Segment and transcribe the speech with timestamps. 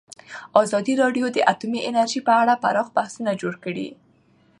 [0.61, 3.87] ازادي راډیو د اټومي انرژي په اړه پراخ بحثونه جوړ کړي.